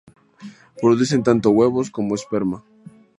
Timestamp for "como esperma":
1.91-2.63